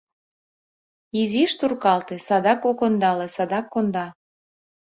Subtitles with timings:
[1.21, 4.05] Изиш туркалте, садак ок ондале, садак конда».